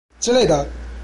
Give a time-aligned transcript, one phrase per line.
[0.19, 0.67] 之類的！